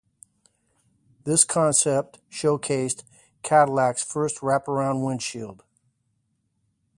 This 1.25 1.43
concept 1.43 2.17
showcased 2.31 3.03
Cadillac's 3.43 4.01
first 4.01 4.41
wrap-around 4.41 5.03
windshield. 5.03 5.63